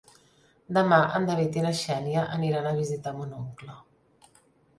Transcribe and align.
Demà 0.77 0.97
en 1.19 1.27
David 1.29 1.59
i 1.59 1.65
na 1.65 1.73
Xènia 1.81 2.23
aniran 2.39 2.71
a 2.71 2.73
visitar 2.81 3.15
mon 3.21 3.37
oncle. 3.43 3.79